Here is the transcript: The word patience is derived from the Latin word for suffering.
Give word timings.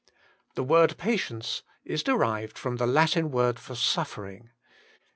The 0.55 0.63
word 0.63 0.97
patience 0.97 1.61
is 1.85 2.01
derived 2.01 2.57
from 2.57 2.77
the 2.77 2.87
Latin 2.87 3.29
word 3.29 3.59
for 3.59 3.75
suffering. 3.75 4.49